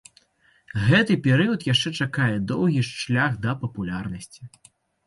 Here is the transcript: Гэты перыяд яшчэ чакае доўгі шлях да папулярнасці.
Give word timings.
Гэты 0.87 1.17
перыяд 1.27 1.67
яшчэ 1.73 1.93
чакае 2.01 2.33
доўгі 2.53 2.81
шлях 2.91 3.39
да 3.47 3.51
папулярнасці. 3.65 4.43